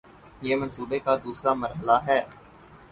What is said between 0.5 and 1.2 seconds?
منصوبے کا